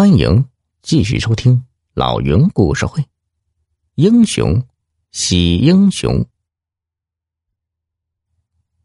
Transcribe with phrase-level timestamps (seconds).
[0.00, 0.46] 欢迎
[0.80, 3.04] 继续收听老云故事会，
[3.96, 4.64] 英雄
[5.12, 6.24] 惜英雄。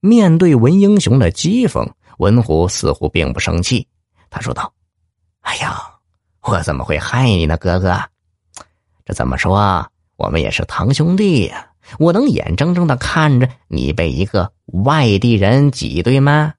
[0.00, 3.88] 面对文英雄的讥讽，文虎似乎并不生气。
[4.28, 4.70] 他说道
[5.40, 5.80] ：“哎呀，
[6.42, 7.98] 我怎么会害你呢，哥哥？
[9.06, 9.90] 这怎么说？
[10.16, 11.72] 我们也是堂兄弟呀！
[11.98, 14.52] 我能眼睁睁的看着你被一个
[14.84, 16.52] 外地人挤兑吗？”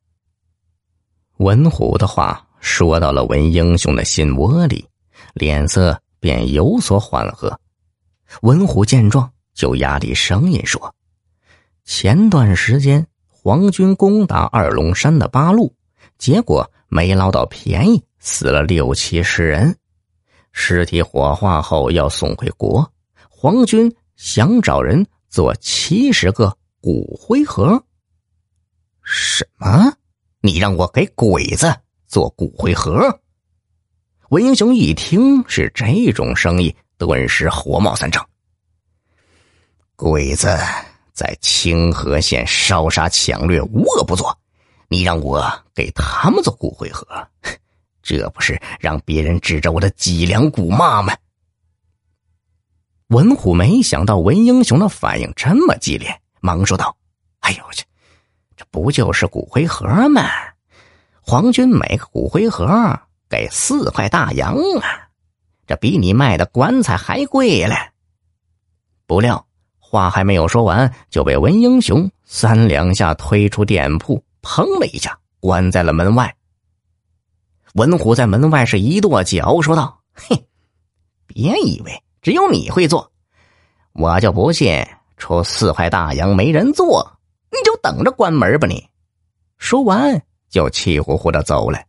[1.38, 2.48] 文虎的话。
[2.60, 4.86] 说到了文英雄的心窝里，
[5.34, 7.60] 脸色便有所缓和。
[8.42, 10.94] 文虎见状，就压低声音说
[11.86, 15.74] ：“前段时间皇军攻打二龙山的八路，
[16.18, 19.76] 结果没捞到便宜，死了六七十人。
[20.52, 22.92] 尸体火化后要送回国，
[23.30, 27.84] 皇军想找人做七十个骨灰盒。
[29.02, 29.94] 什么？
[30.42, 31.74] 你让我给鬼子？”
[32.10, 33.20] 做骨灰盒，
[34.30, 38.28] 文英雄一听是这种生意，顿时火冒三丈。
[39.96, 40.58] 鬼子
[41.14, 44.36] 在清河县烧杀抢掠，无恶不作，
[44.88, 47.06] 你让我给他们做骨灰盒，
[48.02, 51.16] 这不是让别人指着我的脊梁骨骂吗？
[53.10, 56.98] 文虎没想到文英雄的反应这么激烈，忙说道
[57.42, 57.86] ：“哎呦我去，
[58.58, 60.24] 这不就是骨灰盒吗？”
[61.30, 62.68] 皇军每个骨灰盒
[63.30, 65.08] 给四块大洋啊，
[65.68, 67.76] 这比你卖的棺材还贵嘞！
[69.06, 69.46] 不料
[69.78, 76.36] 话还没有说完，就被文英雄三两下推出店铺，砰的一下关在了门外。
[77.76, 80.48] 文虎在门外是一跺脚，说道：“嘿，
[81.28, 83.12] 别以为只有你会做，
[83.94, 84.84] 我就不信
[85.16, 87.20] 出四块大洋没人做，
[87.52, 88.90] 你就等着关门吧！”你
[89.60, 90.20] 说完。
[90.50, 91.80] 就气呼呼的走了。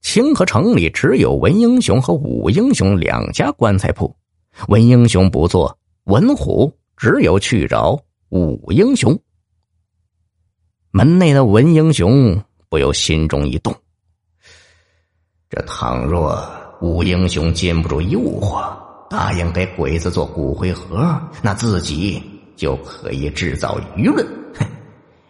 [0.00, 4.14] 清河城里只有文英雄和武英雄两家棺材铺，
[4.68, 9.18] 文英雄不做，文虎只有去找武英雄。
[10.90, 13.74] 门内的文英雄不由心中一动：
[15.50, 16.42] 这倘若
[16.80, 18.74] 武英雄禁不住诱惑，
[19.10, 22.22] 答应给鬼子做骨灰盒，那自己
[22.56, 24.26] 就可以制造舆论。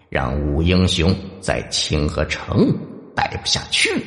[0.09, 2.67] 让武英雄在清河城
[3.15, 4.05] 待不下去。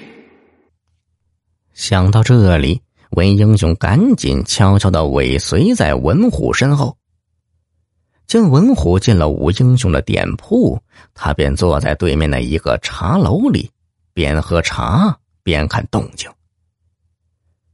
[1.74, 2.82] 想到这里，
[3.12, 6.96] 文英雄赶紧悄悄的尾随在文虎身后。
[8.28, 10.80] 见文虎进了武英雄的店铺，
[11.14, 13.70] 他便坐在对面的一个茶楼里，
[14.14, 16.30] 边喝茶边看动静。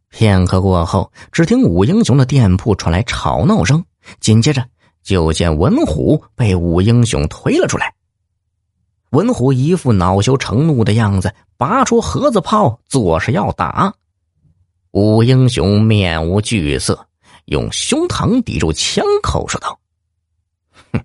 [0.09, 3.83] 片刻过后，只听武英雄的店铺传来吵闹声，
[4.19, 4.65] 紧接着
[5.03, 7.93] 就见文虎被武英雄推了出来。
[9.11, 13.93] 文虎一副恼羞成怒的样子，拔出盒子炮，作势要打。
[14.91, 17.07] 武英雄面无惧色，
[17.45, 19.79] 用胸膛抵住枪口，说道
[20.91, 21.01] ：“哼，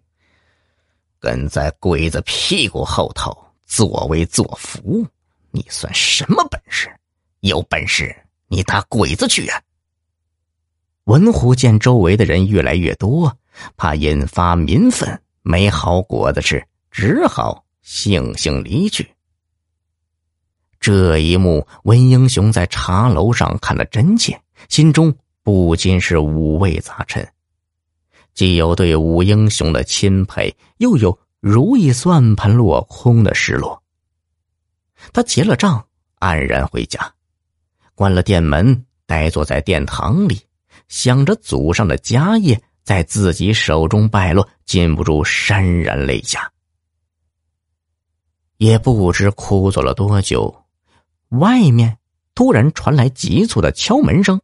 [1.21, 3.37] 跟在鬼子屁股后头
[3.67, 5.07] 作威作福，
[5.51, 6.91] 你算什么本事？
[7.41, 8.15] 有本事
[8.49, 9.61] 你打鬼子去啊！”
[11.05, 13.37] 文虎见周围的人越来越多，
[13.77, 17.65] 怕引发民愤，没好果子吃，只好。
[17.85, 19.09] 悻悻离去。
[20.81, 27.27] 这一幕，文英雄在茶楼上看得真切，心中不禁是五味杂陈，
[28.35, 33.81] 既有对武英雄的钦佩，又有如意算盘落空的失落。
[35.13, 35.85] 他结了账，
[36.19, 37.13] 黯然回家，
[37.95, 40.41] 关了店门，呆坐在殿堂里，
[40.89, 46.51] 想着祖上的家业在自己手中败落，禁不住潸然泪下。
[48.63, 50.67] 也不知哭坐了多久，
[51.31, 51.99] 外面
[52.33, 54.41] 突然传来急促的敲门声。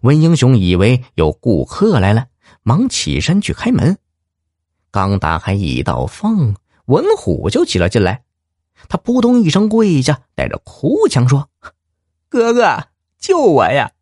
[0.00, 2.26] 文英雄以为有顾客来了，
[2.64, 3.96] 忙起身去开门。
[4.90, 6.56] 刚打开一道缝，
[6.86, 8.24] 文虎就挤了进来。
[8.88, 11.48] 他扑通一声跪下，带着哭腔说
[12.28, 12.88] ：“哥哥，
[13.20, 13.92] 救我呀！”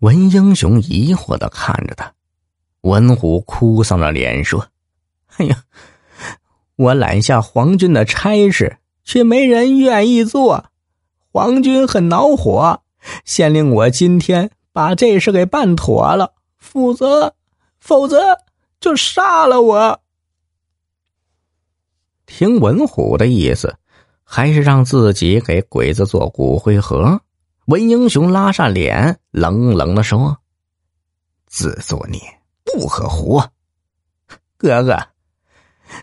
[0.00, 2.12] 文英雄疑惑的看着他，
[2.82, 4.68] 文虎哭丧着脸说
[5.38, 5.64] ：“哎呀。”
[6.76, 10.66] 我揽下皇军的差事，却没人愿意做，
[11.30, 12.82] 皇军很恼火，
[13.24, 17.34] 先令我今天把这事给办妥了，否则，
[17.78, 18.38] 否则
[18.80, 20.00] 就杀了我。
[22.26, 23.76] 听文虎的意思，
[24.24, 27.20] 还是让自己给鬼子做骨灰盒。
[27.66, 30.36] 文英雄拉上脸，冷冷的说
[31.46, 32.20] ：“自作孽，
[32.64, 33.48] 不可活，
[34.56, 34.98] 哥哥。”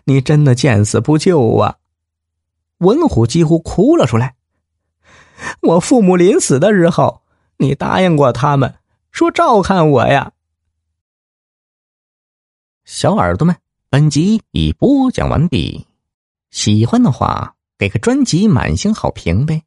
[0.04, 1.76] 你真的见死不救啊！
[2.78, 4.34] 文虎几乎哭了出来。
[5.60, 7.22] 我父母临死的时候，
[7.56, 8.74] 你答应过他们，
[9.10, 10.32] 说照看我呀。
[12.84, 13.56] 小耳朵们，
[13.88, 15.86] 本集已播讲完毕，
[16.50, 19.62] 喜欢的话给个专辑满星好评呗。